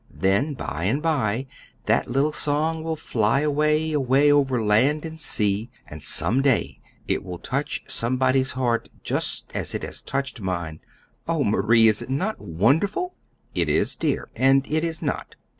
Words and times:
Then 0.09 0.55
by 0.55 0.85
and 0.85 0.99
by, 0.99 1.45
that 1.85 2.09
little 2.09 2.31
song 2.31 2.81
will 2.83 2.95
fly 2.95 3.41
away, 3.41 3.91
away, 3.91 4.31
over 4.31 4.59
land 4.59 5.05
and 5.05 5.21
sea; 5.21 5.69
and 5.85 6.01
some 6.01 6.41
day 6.41 6.79
it 7.07 7.23
will 7.23 7.37
touch 7.37 7.83
somebody's 7.87 8.53
heart 8.53 8.89
just 9.03 9.51
as 9.53 9.75
it 9.75 9.83
has 9.83 10.01
touched 10.01 10.41
mine. 10.41 10.79
Oh, 11.27 11.43
Marie, 11.43 11.87
is 11.87 12.01
it 12.01 12.09
not 12.09 12.39
wonderful?" 12.41 13.13
"It 13.53 13.69
is, 13.69 13.95
dear 13.95 14.27
and 14.35 14.65
it 14.67 14.83
is 14.83 15.03
not. 15.03 15.35